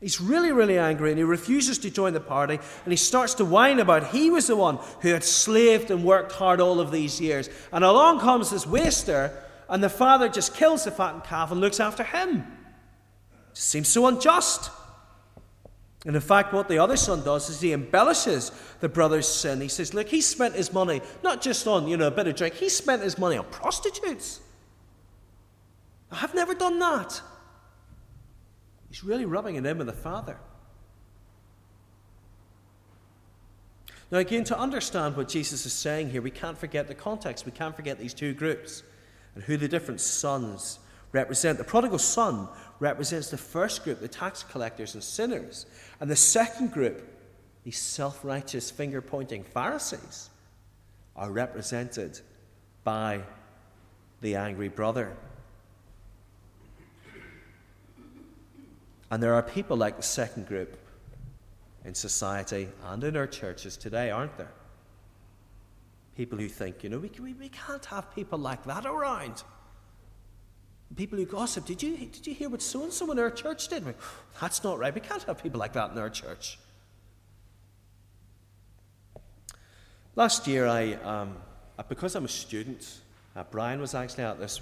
He's 0.00 0.20
really, 0.20 0.50
really 0.50 0.78
angry 0.78 1.10
and 1.10 1.18
he 1.18 1.24
refuses 1.24 1.78
to 1.78 1.90
join 1.90 2.14
the 2.14 2.20
party 2.20 2.58
and 2.84 2.92
he 2.92 2.96
starts 2.96 3.34
to 3.34 3.44
whine 3.44 3.78
about 3.78 4.08
he 4.08 4.30
was 4.30 4.46
the 4.46 4.56
one 4.56 4.78
who 5.02 5.10
had 5.10 5.22
slaved 5.22 5.90
and 5.90 6.04
worked 6.04 6.32
hard 6.32 6.60
all 6.60 6.80
of 6.80 6.90
these 6.90 7.20
years. 7.20 7.50
And 7.70 7.84
along 7.84 8.20
comes 8.20 8.50
this 8.50 8.66
waster 8.66 9.36
and 9.68 9.84
the 9.84 9.90
father 9.90 10.28
just 10.28 10.54
kills 10.54 10.84
the 10.84 10.90
fattened 10.90 11.24
calf 11.24 11.52
and 11.52 11.60
looks 11.60 11.80
after 11.80 12.02
him. 12.02 12.46
It 13.50 13.56
seems 13.56 13.88
so 13.88 14.06
unjust. 14.06 14.70
And 16.06 16.16
in 16.16 16.22
fact, 16.22 16.54
what 16.54 16.68
the 16.68 16.78
other 16.78 16.96
son 16.96 17.22
does 17.22 17.50
is 17.50 17.60
he 17.60 17.74
embellishes 17.74 18.52
the 18.80 18.88
brother's 18.88 19.28
sin. 19.28 19.60
He 19.60 19.68
says, 19.68 19.92
Look, 19.92 20.08
he 20.08 20.22
spent 20.22 20.54
his 20.54 20.72
money 20.72 21.02
not 21.22 21.42
just 21.42 21.66
on, 21.66 21.86
you 21.88 21.98
know, 21.98 22.06
a 22.06 22.10
bit 22.10 22.26
of 22.26 22.36
drink, 22.36 22.54
he 22.54 22.70
spent 22.70 23.02
his 23.02 23.18
money 23.18 23.36
on 23.36 23.44
prostitutes. 23.50 24.40
I've 26.10 26.34
never 26.34 26.54
done 26.54 26.78
that. 26.78 27.20
He's 28.90 29.04
really 29.04 29.24
rubbing 29.24 29.54
it 29.54 29.64
in 29.64 29.78
with 29.78 29.86
the 29.86 29.92
father. 29.92 30.36
Now, 34.10 34.18
again, 34.18 34.42
to 34.44 34.58
understand 34.58 35.16
what 35.16 35.28
Jesus 35.28 35.64
is 35.64 35.72
saying 35.72 36.10
here, 36.10 36.20
we 36.20 36.32
can't 36.32 36.58
forget 36.58 36.88
the 36.88 36.94
context. 36.94 37.46
We 37.46 37.52
can't 37.52 37.76
forget 37.76 37.98
these 37.98 38.12
two 38.12 38.34
groups 38.34 38.82
and 39.36 39.44
who 39.44 39.56
the 39.56 39.68
different 39.68 40.00
sons 40.00 40.80
represent. 41.12 41.58
The 41.58 41.64
prodigal 41.64 42.00
son 42.00 42.48
represents 42.80 43.30
the 43.30 43.38
first 43.38 43.84
group, 43.84 44.00
the 44.00 44.08
tax 44.08 44.42
collectors 44.42 44.94
and 44.94 45.04
sinners. 45.04 45.66
And 46.00 46.10
the 46.10 46.16
second 46.16 46.72
group, 46.72 47.08
these 47.62 47.78
self 47.78 48.24
righteous, 48.24 48.70
finger 48.70 49.00
pointing 49.00 49.44
Pharisees, 49.44 50.30
are 51.14 51.30
represented 51.30 52.20
by 52.82 53.20
the 54.22 54.34
angry 54.34 54.68
brother. 54.68 55.16
And 59.10 59.22
there 59.22 59.34
are 59.34 59.42
people 59.42 59.76
like 59.76 59.96
the 59.96 60.02
second 60.02 60.46
group 60.46 60.76
in 61.84 61.94
society 61.94 62.68
and 62.84 63.02
in 63.02 63.16
our 63.16 63.26
churches 63.26 63.76
today, 63.76 64.10
aren't 64.10 64.36
there? 64.36 64.52
People 66.16 66.38
who 66.38 66.48
think, 66.48 66.84
you 66.84 66.90
know, 66.90 66.98
we, 66.98 67.10
we, 67.20 67.32
we 67.34 67.48
can't 67.48 67.84
have 67.86 68.14
people 68.14 68.38
like 68.38 68.64
that 68.64 68.86
around. 68.86 69.42
People 70.96 71.18
who 71.18 71.24
gossip, 71.24 71.66
did 71.66 71.82
you, 71.82 71.96
did 71.96 72.26
you 72.26 72.34
hear 72.34 72.48
what 72.48 72.62
so 72.62 72.82
and 72.82 72.92
so 72.92 73.10
in 73.10 73.18
our 73.18 73.30
church 73.30 73.68
did? 73.68 73.86
We, 73.86 73.92
That's 74.40 74.62
not 74.62 74.78
right. 74.78 74.94
We 74.94 75.00
can't 75.00 75.22
have 75.22 75.42
people 75.42 75.58
like 75.58 75.72
that 75.72 75.92
in 75.92 75.98
our 75.98 76.10
church. 76.10 76.58
Last 80.16 80.46
year, 80.46 80.66
I, 80.66 80.94
um, 80.94 81.36
because 81.88 82.14
I'm 82.16 82.24
a 82.24 82.28
student, 82.28 83.00
uh, 83.36 83.44
Brian 83.50 83.80
was 83.80 83.94
actually 83.94 84.24
at 84.24 84.38
this. 84.38 84.60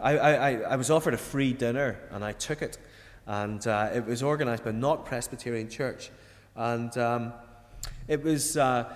I, 0.00 0.18
I, 0.18 0.52
I 0.54 0.76
was 0.76 0.90
offered 0.90 1.14
a 1.14 1.18
free 1.18 1.52
dinner 1.52 1.98
and 2.10 2.24
I 2.24 2.32
took 2.32 2.62
it. 2.62 2.76
And 3.28 3.64
uh, 3.66 3.90
it 3.94 4.06
was 4.06 4.22
organised 4.22 4.64
by 4.64 4.72
Knock 4.72 5.04
Presbyterian 5.04 5.68
Church. 5.68 6.10
And 6.56 6.96
um, 6.96 7.34
it 8.08 8.24
was 8.24 8.56
uh, 8.56 8.90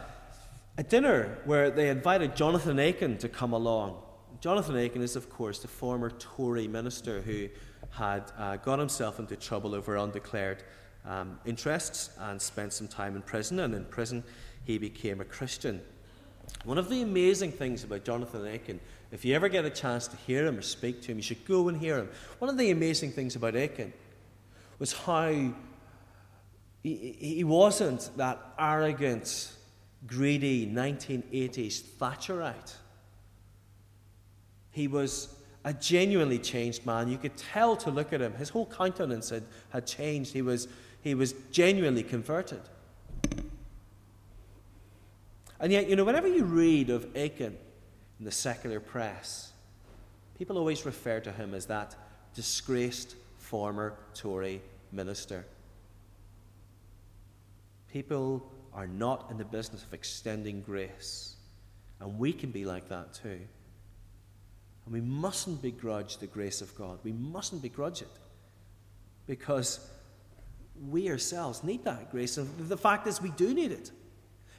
a 0.78 0.82
dinner 0.82 1.38
where 1.44 1.70
they 1.70 1.90
invited 1.90 2.34
Jonathan 2.34 2.78
Aitken 2.78 3.18
to 3.18 3.28
come 3.28 3.52
along. 3.52 4.02
Jonathan 4.40 4.76
Aitken 4.76 5.02
is, 5.02 5.16
of 5.16 5.28
course, 5.28 5.58
the 5.58 5.68
former 5.68 6.08
Tory 6.08 6.66
minister 6.66 7.20
who 7.20 7.48
had 7.90 8.32
uh, 8.38 8.56
got 8.56 8.78
himself 8.78 9.18
into 9.18 9.36
trouble 9.36 9.74
over 9.74 9.96
undeclared 9.96 10.64
um, 11.04 11.38
interests 11.44 12.08
and 12.18 12.40
spent 12.40 12.72
some 12.72 12.88
time 12.88 13.14
in 13.14 13.20
prison. 13.20 13.58
And 13.60 13.74
in 13.74 13.84
prison, 13.84 14.24
he 14.64 14.78
became 14.78 15.20
a 15.20 15.26
Christian. 15.26 15.82
One 16.64 16.78
of 16.78 16.88
the 16.88 17.02
amazing 17.02 17.52
things 17.52 17.84
about 17.84 18.06
Jonathan 18.06 18.46
Aitken, 18.46 18.80
if 19.10 19.26
you 19.26 19.34
ever 19.34 19.50
get 19.50 19.66
a 19.66 19.70
chance 19.70 20.08
to 20.08 20.16
hear 20.16 20.46
him 20.46 20.56
or 20.56 20.62
speak 20.62 21.02
to 21.02 21.08
him, 21.12 21.18
you 21.18 21.22
should 21.22 21.44
go 21.44 21.68
and 21.68 21.78
hear 21.78 21.98
him. 21.98 22.08
One 22.38 22.48
of 22.48 22.56
the 22.56 22.70
amazing 22.70 23.12
things 23.12 23.36
about 23.36 23.56
Aitken 23.56 23.92
was 24.82 24.92
how 24.92 25.28
he, 26.82 27.16
he 27.20 27.44
wasn't 27.44 28.10
that 28.16 28.40
arrogant, 28.58 29.52
greedy 30.08 30.66
1980s 30.66 31.82
Thatcherite. 32.00 32.74
He 34.72 34.88
was 34.88 35.36
a 35.64 35.72
genuinely 35.72 36.40
changed 36.40 36.84
man. 36.84 37.06
You 37.06 37.16
could 37.16 37.36
tell 37.36 37.76
to 37.76 37.92
look 37.92 38.12
at 38.12 38.20
him. 38.20 38.34
His 38.34 38.48
whole 38.48 38.66
countenance 38.66 39.30
had, 39.30 39.44
had 39.68 39.86
changed. 39.86 40.32
He 40.32 40.42
was, 40.42 40.66
he 41.00 41.14
was 41.14 41.32
genuinely 41.52 42.02
converted. 42.02 42.62
And 45.60 45.70
yet, 45.70 45.88
you 45.88 45.94
know, 45.94 46.02
whenever 46.02 46.26
you 46.26 46.42
read 46.42 46.90
of 46.90 47.06
Aitken 47.14 47.56
in 48.18 48.24
the 48.24 48.32
secular 48.32 48.80
press, 48.80 49.52
people 50.36 50.58
always 50.58 50.84
refer 50.84 51.20
to 51.20 51.30
him 51.30 51.54
as 51.54 51.66
that 51.66 51.94
disgraced 52.34 53.14
former 53.52 53.92
Tory 54.14 54.62
minister. 54.92 55.44
People 57.92 58.50
are 58.72 58.86
not 58.86 59.30
in 59.30 59.36
the 59.36 59.44
business 59.44 59.84
of 59.84 59.92
extending 59.92 60.62
grace. 60.62 61.36
And 62.00 62.18
we 62.18 62.32
can 62.32 62.50
be 62.50 62.64
like 62.64 62.88
that 62.88 63.12
too. 63.12 63.40
And 64.86 64.94
we 64.94 65.02
mustn't 65.02 65.60
begrudge 65.60 66.16
the 66.16 66.26
grace 66.26 66.62
of 66.62 66.74
God. 66.76 66.98
We 67.04 67.12
mustn't 67.12 67.60
begrudge 67.60 68.00
it. 68.00 68.08
Because 69.26 69.86
we 70.88 71.10
ourselves 71.10 71.62
need 71.62 71.84
that 71.84 72.10
grace. 72.10 72.38
And 72.38 72.48
the 72.70 72.78
fact 72.78 73.06
is, 73.06 73.20
we 73.20 73.32
do 73.32 73.52
need 73.52 73.70
it. 73.70 73.90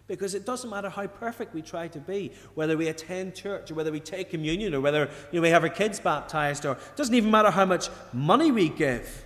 Because 0.07 0.35
it 0.35 0.45
doesn't 0.45 0.69
matter 0.69 0.89
how 0.89 1.07
perfect 1.07 1.53
we 1.53 1.61
try 1.61 1.87
to 1.87 1.99
be, 1.99 2.31
whether 2.55 2.75
we 2.75 2.89
attend 2.89 3.35
church 3.35 3.71
or 3.71 3.75
whether 3.75 3.91
we 3.91 4.01
take 4.01 4.29
communion 4.29 4.73
or 4.73 4.81
whether 4.81 5.09
you 5.31 5.39
know, 5.39 5.41
we 5.41 5.49
have 5.49 5.63
our 5.63 5.69
kids 5.69 5.99
baptized, 5.99 6.65
or 6.65 6.73
it 6.73 6.95
doesn't 6.95 7.15
even 7.15 7.31
matter 7.31 7.51
how 7.51 7.65
much 7.65 7.89
money 8.11 8.51
we 8.51 8.67
give, 8.67 9.23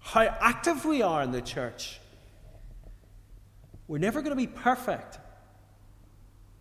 how 0.00 0.22
active 0.22 0.84
we 0.84 1.02
are 1.02 1.22
in 1.22 1.30
the 1.30 1.40
church. 1.40 2.00
We're 3.86 3.98
never 3.98 4.20
going 4.20 4.36
to 4.36 4.36
be 4.36 4.48
perfect. 4.48 5.18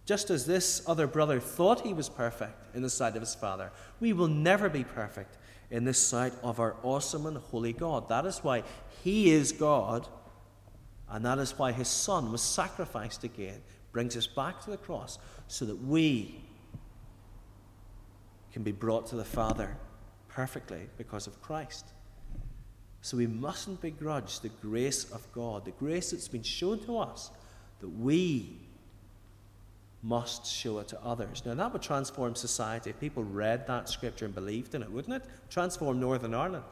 Just 0.05 0.29
as 0.29 0.45
this 0.45 0.81
other 0.87 1.07
brother 1.07 1.39
thought 1.39 1.81
he 1.81 1.93
was 1.93 2.07
perfect 2.07 2.75
in 2.75 2.81
the 2.81 2.89
sight 2.89 3.15
of 3.15 3.21
his 3.21 3.35
father, 3.35 3.71
we 3.99 4.13
will 4.13 4.29
never 4.29 4.69
be 4.69 4.85
perfect 4.85 5.35
in 5.69 5.83
the 5.83 5.93
sight 5.93 6.31
of 6.43 6.61
our 6.61 6.77
awesome 6.83 7.25
and 7.25 7.37
holy 7.37 7.73
God. 7.73 8.07
That 8.07 8.25
is 8.25 8.39
why 8.39 8.63
he 9.03 9.31
is 9.31 9.51
God 9.51 10.07
and 11.09 11.25
that 11.25 11.39
is 11.39 11.57
why 11.57 11.71
his 11.71 11.87
son 11.87 12.31
was 12.31 12.41
sacrificed 12.41 13.23
again, 13.23 13.61
brings 13.91 14.17
us 14.17 14.27
back 14.27 14.61
to 14.61 14.69
the 14.69 14.77
cross, 14.77 15.17
so 15.47 15.65
that 15.65 15.81
we 15.83 16.41
can 18.51 18.63
be 18.63 18.71
brought 18.71 19.07
to 19.07 19.15
the 19.15 19.25
Father 19.25 19.77
perfectly 20.27 20.87
because 20.97 21.27
of 21.27 21.41
Christ. 21.41 21.85
So 23.01 23.17
we 23.17 23.27
mustn't 23.27 23.81
begrudge 23.81 24.41
the 24.41 24.49
grace 24.49 25.05
of 25.11 25.31
God, 25.31 25.65
the 25.65 25.71
grace 25.71 26.11
that's 26.11 26.27
been 26.27 26.43
shown 26.43 26.79
to 26.85 26.97
us, 26.97 27.31
that 27.79 27.87
we 27.87 28.59
must 30.03 30.45
show 30.45 30.79
it 30.79 30.87
to 30.89 31.01
others. 31.03 31.43
Now, 31.45 31.53
that 31.53 31.73
would 31.73 31.81
transform 31.81 32.35
society 32.35 32.89
if 32.89 32.99
people 32.99 33.23
read 33.23 33.67
that 33.67 33.89
scripture 33.89 34.25
and 34.25 34.35
believed 34.35 34.75
in 34.75 34.81
it, 34.81 34.91
wouldn't 34.91 35.15
it? 35.15 35.29
Transform 35.49 35.99
Northern 35.99 36.33
Ireland. 36.33 36.65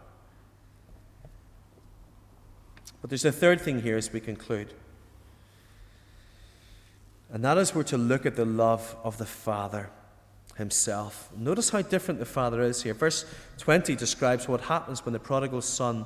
But 3.01 3.09
there's 3.09 3.25
a 3.25 3.31
third 3.31 3.61
thing 3.61 3.81
here 3.81 3.97
as 3.97 4.11
we 4.11 4.19
conclude. 4.19 4.73
And 7.31 7.43
that 7.43 7.57
is 7.57 7.75
we're 7.75 7.83
to 7.83 7.97
look 7.97 8.25
at 8.25 8.35
the 8.35 8.45
love 8.45 8.95
of 9.03 9.17
the 9.17 9.25
Father 9.25 9.89
himself. 10.57 11.29
Notice 11.35 11.69
how 11.69 11.81
different 11.81 12.19
the 12.19 12.25
Father 12.25 12.61
is 12.61 12.83
here. 12.83 12.93
Verse 12.93 13.25
20 13.57 13.95
describes 13.95 14.47
what 14.47 14.61
happens 14.61 15.05
when 15.05 15.13
the 15.13 15.19
prodigal 15.19 15.61
son 15.61 16.05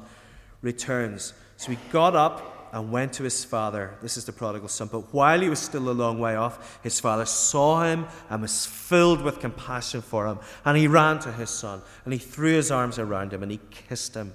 returns. 0.62 1.34
So 1.58 1.72
he 1.72 1.78
got 1.92 2.16
up 2.16 2.72
and 2.72 2.92
went 2.92 3.14
to 3.14 3.24
his 3.24 3.44
father. 3.44 3.96
This 4.02 4.18
is 4.18 4.26
the 4.26 4.32
prodigal 4.32 4.68
son. 4.68 4.90
But 4.92 5.14
while 5.14 5.40
he 5.40 5.50
was 5.50 5.60
still 5.60 5.90
a 5.90 5.92
long 5.92 6.20
way 6.20 6.36
off, 6.36 6.80
his 6.84 7.00
father 7.00 7.26
saw 7.26 7.84
him 7.84 8.06
and 8.30 8.42
was 8.42 8.66
filled 8.66 9.22
with 9.22 9.40
compassion 9.40 10.02
for 10.02 10.28
him. 10.28 10.40
And 10.66 10.78
he 10.78 10.88
ran 10.88 11.20
to 11.20 11.32
his 11.32 11.50
son 11.50 11.82
and 12.06 12.14
he 12.14 12.20
threw 12.20 12.54
his 12.54 12.72
arms 12.72 13.00
around 13.00 13.34
him 13.34 13.44
and 13.44 13.52
he 13.52 13.60
kissed 13.72 14.16
him. 14.16 14.34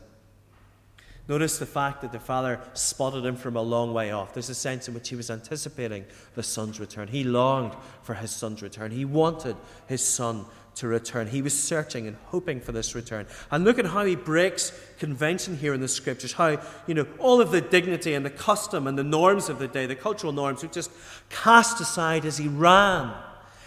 Notice 1.26 1.58
the 1.58 1.66
fact 1.66 2.02
that 2.02 2.12
the 2.12 2.18
father 2.18 2.60
spotted 2.74 3.24
him 3.24 3.36
from 3.36 3.56
a 3.56 3.62
long 3.62 3.94
way 3.94 4.10
off. 4.10 4.34
There's 4.34 4.50
a 4.50 4.54
sense 4.54 4.88
in 4.88 4.94
which 4.94 5.08
he 5.08 5.16
was 5.16 5.30
anticipating 5.30 6.04
the 6.34 6.42
son's 6.42 6.78
return. 6.78 7.08
He 7.08 7.24
longed 7.24 7.74
for 8.02 8.14
his 8.14 8.30
son's 8.30 8.62
return. 8.62 8.90
He 8.90 9.06
wanted 9.06 9.56
his 9.86 10.04
son 10.04 10.44
to 10.74 10.88
return. 10.88 11.28
He 11.28 11.40
was 11.40 11.58
searching 11.58 12.06
and 12.06 12.16
hoping 12.26 12.60
for 12.60 12.72
this 12.72 12.94
return. 12.94 13.26
And 13.50 13.64
look 13.64 13.78
at 13.78 13.86
how 13.86 14.04
he 14.04 14.16
breaks 14.16 14.72
convention 14.98 15.56
here 15.56 15.72
in 15.72 15.80
the 15.80 15.88
scriptures. 15.88 16.34
How, 16.34 16.60
you 16.86 16.94
know, 16.94 17.06
all 17.18 17.40
of 17.40 17.52
the 17.52 17.60
dignity 17.62 18.12
and 18.12 18.26
the 18.26 18.30
custom 18.30 18.86
and 18.86 18.98
the 18.98 19.04
norms 19.04 19.48
of 19.48 19.58
the 19.58 19.68
day, 19.68 19.86
the 19.86 19.96
cultural 19.96 20.32
norms, 20.32 20.62
were 20.62 20.68
just 20.68 20.90
cast 21.30 21.80
aside 21.80 22.26
as 22.26 22.36
he 22.36 22.48
ran 22.48 23.14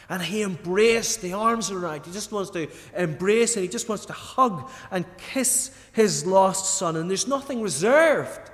and 0.09 0.21
he 0.21 0.41
embraced 0.41 1.21
the 1.21 1.33
arms 1.33 1.69
around. 1.69 2.05
He 2.05 2.11
just 2.11 2.31
wants 2.31 2.49
to 2.51 2.69
embrace 2.95 3.55
and 3.55 3.63
he 3.63 3.69
just 3.69 3.89
wants 3.89 4.05
to 4.05 4.13
hug 4.13 4.69
and 4.89 5.05
kiss 5.17 5.71
his 5.91 6.25
lost 6.25 6.77
son. 6.77 6.95
And 6.95 7.09
there's 7.09 7.27
nothing 7.27 7.61
reserved 7.61 8.51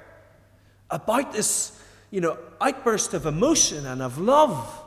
about 0.90 1.32
this, 1.32 1.80
you 2.10 2.22
know, 2.22 2.38
outburst 2.60 3.14
of 3.14 3.26
emotion 3.26 3.86
and 3.86 4.02
of 4.02 4.18
love. 4.18 4.82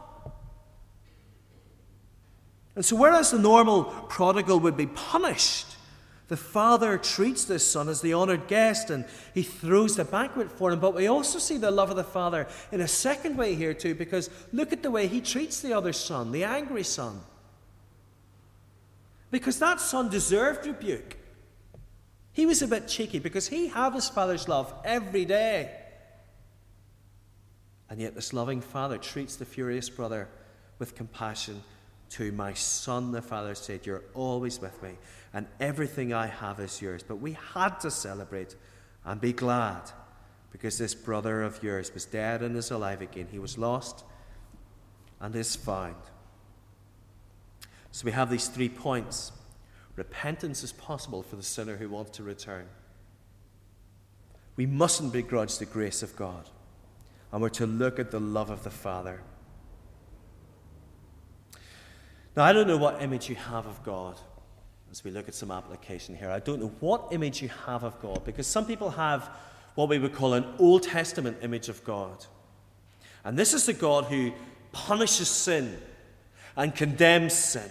And 2.74 2.84
so, 2.84 2.96
whereas 2.96 3.30
the 3.30 3.38
normal 3.38 3.84
prodigal 3.84 4.60
would 4.60 4.76
be 4.76 4.86
punished 4.86 5.75
the 6.28 6.36
father 6.36 6.98
treats 6.98 7.44
this 7.44 7.68
son 7.70 7.88
as 7.88 8.00
the 8.00 8.12
honored 8.12 8.48
guest 8.48 8.90
and 8.90 9.04
he 9.32 9.42
throws 9.42 9.94
the 9.94 10.04
banquet 10.04 10.50
for 10.50 10.72
him. 10.72 10.80
But 10.80 10.94
we 10.94 11.06
also 11.06 11.38
see 11.38 11.56
the 11.56 11.70
love 11.70 11.90
of 11.90 11.96
the 11.96 12.04
father 12.04 12.48
in 12.72 12.80
a 12.80 12.88
second 12.88 13.36
way 13.36 13.54
here, 13.54 13.74
too, 13.74 13.94
because 13.94 14.28
look 14.52 14.72
at 14.72 14.82
the 14.82 14.90
way 14.90 15.06
he 15.06 15.20
treats 15.20 15.60
the 15.60 15.72
other 15.72 15.92
son, 15.92 16.32
the 16.32 16.42
angry 16.42 16.82
son. 16.82 17.20
Because 19.30 19.58
that 19.60 19.80
son 19.80 20.08
deserved 20.08 20.66
rebuke. 20.66 21.16
He 22.32 22.44
was 22.44 22.60
a 22.60 22.68
bit 22.68 22.88
cheeky 22.88 23.18
because 23.18 23.48
he 23.48 23.68
had 23.68 23.94
his 23.94 24.08
father's 24.08 24.48
love 24.48 24.74
every 24.84 25.24
day. 25.24 25.70
And 27.88 28.00
yet, 28.00 28.16
this 28.16 28.32
loving 28.32 28.60
father 28.60 28.98
treats 28.98 29.36
the 29.36 29.44
furious 29.44 29.88
brother 29.88 30.28
with 30.78 30.96
compassion. 30.96 31.62
To 32.10 32.32
my 32.32 32.54
son, 32.54 33.12
the 33.12 33.22
father 33.22 33.54
said, 33.54 33.84
You're 33.84 34.04
always 34.14 34.60
with 34.60 34.82
me 34.82 34.96
and 35.36 35.46
everything 35.60 36.14
I 36.14 36.28
have 36.28 36.60
is 36.60 36.80
yours. 36.80 37.02
But 37.02 37.16
we 37.16 37.36
had 37.52 37.78
to 37.80 37.90
celebrate 37.90 38.56
and 39.04 39.20
be 39.20 39.34
glad 39.34 39.82
because 40.50 40.78
this 40.78 40.94
brother 40.94 41.42
of 41.42 41.62
yours 41.62 41.92
was 41.92 42.06
dead 42.06 42.42
and 42.42 42.56
is 42.56 42.70
alive 42.70 43.02
again. 43.02 43.28
He 43.30 43.38
was 43.38 43.58
lost 43.58 44.02
and 45.20 45.36
is 45.36 45.54
found. 45.54 45.96
So 47.92 48.06
we 48.06 48.12
have 48.12 48.30
these 48.30 48.48
three 48.48 48.70
points 48.70 49.32
repentance 49.94 50.62
is 50.62 50.72
possible 50.72 51.22
for 51.22 51.36
the 51.36 51.42
sinner 51.42 51.76
who 51.76 51.90
wants 51.90 52.12
to 52.12 52.22
return. 52.22 52.66
We 54.56 54.64
mustn't 54.64 55.12
begrudge 55.12 55.58
the 55.58 55.66
grace 55.66 56.02
of 56.02 56.16
God, 56.16 56.48
and 57.30 57.42
we're 57.42 57.50
to 57.50 57.66
look 57.66 57.98
at 57.98 58.10
the 58.10 58.20
love 58.20 58.48
of 58.48 58.64
the 58.64 58.70
Father. 58.70 59.22
Now, 62.36 62.44
I 62.44 62.52
don't 62.52 62.68
know 62.68 62.76
what 62.76 63.00
image 63.00 63.30
you 63.30 63.34
have 63.36 63.66
of 63.66 63.82
God 63.82 64.18
as 64.90 65.02
we 65.02 65.10
look 65.10 65.26
at 65.26 65.34
some 65.34 65.50
application 65.50 66.14
here. 66.14 66.30
I 66.30 66.38
don't 66.38 66.60
know 66.60 66.72
what 66.80 67.08
image 67.10 67.40
you 67.40 67.48
have 67.64 67.82
of 67.82 67.98
God, 68.00 68.24
because 68.26 68.46
some 68.46 68.66
people 68.66 68.90
have 68.90 69.30
what 69.74 69.88
we 69.88 69.98
would 69.98 70.14
call 70.14 70.34
an 70.34 70.44
Old 70.58 70.82
Testament 70.82 71.38
image 71.40 71.70
of 71.70 71.82
God. 71.82 72.26
And 73.24 73.38
this 73.38 73.54
is 73.54 73.64
the 73.64 73.72
God 73.72 74.04
who 74.04 74.32
punishes 74.72 75.28
sin 75.28 75.78
and 76.56 76.74
condemns 76.74 77.32
sin 77.32 77.70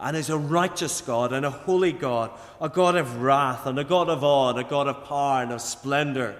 and 0.00 0.16
is 0.16 0.30
a 0.30 0.38
righteous 0.38 1.02
God 1.02 1.32
and 1.34 1.44
a 1.44 1.50
holy 1.50 1.92
God, 1.92 2.30
a 2.62 2.70
God 2.70 2.96
of 2.96 3.20
wrath 3.20 3.66
and 3.66 3.78
a 3.78 3.84
God 3.84 4.08
of 4.08 4.24
awe 4.24 4.50
and 4.50 4.58
a 4.58 4.64
God 4.64 4.88
of 4.88 5.04
power 5.04 5.42
and 5.42 5.52
of 5.52 5.60
splendor, 5.60 6.34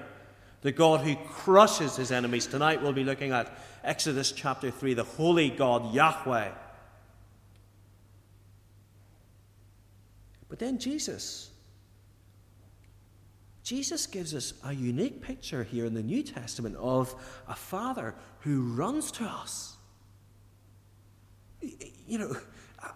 the 0.62 0.72
God 0.72 1.00
who 1.00 1.16
crushes 1.16 1.96
his 1.96 2.12
enemies. 2.12 2.46
Tonight 2.46 2.82
we'll 2.82 2.92
be 2.94 3.04
looking 3.04 3.30
at 3.30 3.54
Exodus 3.84 4.32
chapter 4.32 4.70
3, 4.70 4.94
the 4.94 5.04
holy 5.04 5.50
God, 5.50 5.94
Yahweh. 5.94 6.50
But 10.52 10.58
then 10.58 10.78
Jesus. 10.78 11.50
Jesus 13.62 14.06
gives 14.06 14.34
us 14.34 14.52
a 14.62 14.74
unique 14.74 15.22
picture 15.22 15.64
here 15.64 15.86
in 15.86 15.94
the 15.94 16.02
New 16.02 16.22
Testament 16.22 16.76
of 16.76 17.14
a 17.48 17.54
father 17.54 18.14
who 18.40 18.60
runs 18.74 19.10
to 19.12 19.24
us. 19.24 19.76
You 22.06 22.18
know, 22.18 22.36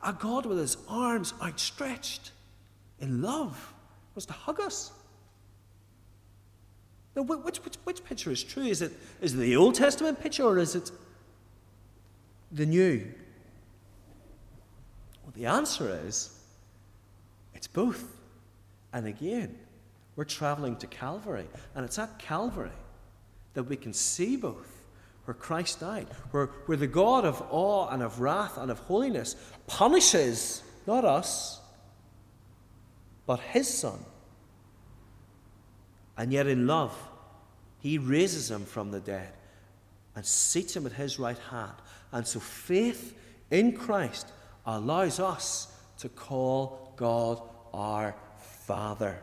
a 0.04 0.12
God 0.12 0.44
with 0.44 0.58
his 0.58 0.76
arms 0.86 1.32
outstretched 1.42 2.32
in 3.00 3.22
love 3.22 3.72
was 4.14 4.26
to 4.26 4.34
hug 4.34 4.60
us. 4.60 4.92
Now, 7.16 7.22
which, 7.22 7.64
which, 7.64 7.76
which 7.84 8.04
picture 8.04 8.30
is 8.32 8.44
true? 8.44 8.64
Is 8.64 8.82
it, 8.82 8.92
is 9.22 9.32
it 9.32 9.38
the 9.38 9.56
Old 9.56 9.76
Testament 9.76 10.20
picture 10.20 10.42
or 10.42 10.58
is 10.58 10.75
it 10.75 10.90
the 12.52 12.66
New? 12.66 13.14
Well, 15.25 15.32
the 15.34 15.46
answer 15.46 15.98
is 16.04 16.36
it's 17.56 17.66
both. 17.66 18.04
And 18.92 19.06
again, 19.06 19.58
we're 20.14 20.25
traveling 20.25 20.76
to 20.76 20.86
Calvary, 20.86 21.46
and 21.75 21.84
it's 21.84 21.98
at 21.98 22.18
Calvary 22.18 22.70
that 23.54 23.64
we 23.64 23.76
can 23.76 23.92
see 23.92 24.36
both 24.36 24.84
where 25.25 25.34
Christ 25.34 25.80
died, 25.80 26.06
where, 26.30 26.46
where 26.66 26.76
the 26.76 26.86
God 26.86 27.25
of 27.25 27.42
awe 27.50 27.88
and 27.88 28.02
of 28.02 28.20
wrath 28.20 28.58
and 28.58 28.70
of 28.70 28.78
holiness 28.80 29.34
punishes 29.66 30.62
not 30.86 31.04
us, 31.04 31.60
but 33.26 33.40
his 33.40 33.66
Son. 33.66 33.98
And 36.16 36.32
yet, 36.32 36.46
in 36.46 36.66
love, 36.66 36.96
he 37.80 37.98
raises 37.98 38.50
him 38.50 38.64
from 38.64 38.90
the 38.90 39.00
dead 39.00 39.32
and 40.14 40.25
seats 40.25 40.76
him 40.76 40.86
at 40.86 40.92
his 40.92 41.18
right 41.18 41.38
hand. 41.50 41.75
And 42.12 42.26
so, 42.26 42.38
faith 42.38 43.18
in 43.50 43.72
Christ 43.72 44.28
allows 44.64 45.20
us 45.20 45.72
to 45.98 46.08
call 46.08 46.86
God 46.96 47.40
our 47.72 48.14
Father. 48.66 49.22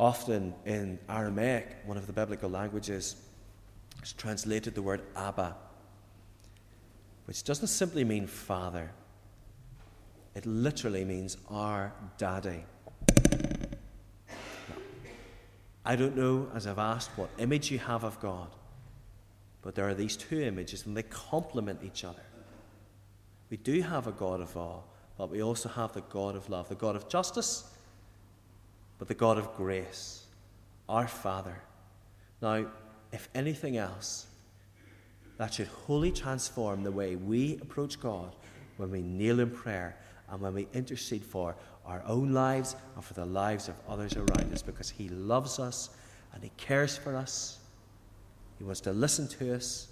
Often 0.00 0.54
in 0.66 0.98
Aramaic, 1.08 1.76
one 1.84 1.96
of 1.96 2.06
the 2.06 2.12
biblical 2.12 2.50
languages, 2.50 3.16
is 4.02 4.12
translated 4.12 4.74
the 4.74 4.82
word 4.82 5.02
Abba, 5.14 5.54
which 7.26 7.44
doesn't 7.44 7.68
simply 7.68 8.04
mean 8.04 8.26
father, 8.26 8.90
it 10.34 10.44
literally 10.46 11.04
means 11.04 11.36
our 11.48 11.92
daddy. 12.18 12.64
I 15.86 15.96
don't 15.96 16.16
know, 16.16 16.48
as 16.54 16.66
I've 16.66 16.78
asked, 16.78 17.10
what 17.16 17.30
image 17.38 17.70
you 17.70 17.78
have 17.78 18.04
of 18.04 18.18
God, 18.18 18.48
but 19.62 19.74
there 19.74 19.86
are 19.88 19.94
these 19.94 20.16
two 20.16 20.40
images 20.40 20.86
and 20.86 20.96
they 20.96 21.02
complement 21.04 21.80
each 21.84 22.04
other. 22.04 22.22
We 23.50 23.56
do 23.58 23.82
have 23.82 24.06
a 24.06 24.12
God 24.12 24.40
of 24.40 24.56
awe, 24.56 24.80
but 25.16 25.30
we 25.30 25.42
also 25.42 25.68
have 25.68 25.92
the 25.92 26.00
God 26.02 26.34
of 26.36 26.48
love, 26.48 26.68
the 26.68 26.74
God 26.74 26.96
of 26.96 27.08
justice 27.08 27.74
but 28.98 29.08
the 29.08 29.14
God 29.14 29.38
of 29.38 29.54
grace, 29.54 30.24
our 30.88 31.08
Father. 31.08 31.60
Now, 32.40 32.66
if 33.12 33.28
anything 33.34 33.76
else, 33.76 34.26
that 35.36 35.54
should 35.54 35.66
wholly 35.66 36.12
transform 36.12 36.82
the 36.82 36.92
way 36.92 37.16
we 37.16 37.58
approach 37.60 38.00
God 38.00 38.34
when 38.76 38.90
we 38.90 39.02
kneel 39.02 39.40
in 39.40 39.50
prayer 39.50 39.96
and 40.30 40.40
when 40.40 40.54
we 40.54 40.68
intercede 40.72 41.24
for 41.24 41.56
our 41.84 42.02
own 42.06 42.32
lives 42.32 42.76
and 42.94 43.04
for 43.04 43.14
the 43.14 43.26
lives 43.26 43.68
of 43.68 43.74
others 43.88 44.16
around 44.16 44.52
us 44.52 44.62
because 44.62 44.88
He 44.88 45.08
loves 45.08 45.58
us 45.58 45.90
and 46.32 46.42
He 46.42 46.50
cares 46.56 46.96
for 46.96 47.16
us. 47.16 47.58
He 48.58 48.64
wants 48.64 48.80
to 48.82 48.92
listen 48.92 49.26
to 49.28 49.54
us. 49.54 49.88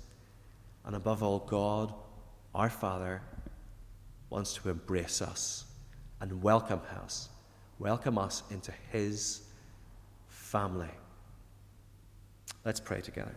And 0.85 0.97
above 0.97 1.23
all, 1.23 1.41
God, 1.41 1.93
our 2.55 2.71
Father, 2.71 3.21
wants 4.33 4.55
to 4.55 4.71
embrace 4.71 5.23
us 5.23 5.67
and 6.21 6.43
welcome 6.43 6.81
us 7.05 7.29
welcome 7.83 8.17
us 8.17 8.45
into 8.51 8.73
his 8.93 9.41
family. 10.29 10.91
Let's 12.65 12.79
pray 12.79 13.01
together. 13.01 13.35